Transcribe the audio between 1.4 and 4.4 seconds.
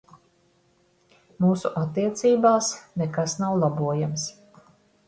Mūsu attiecībās nekas nav labojams.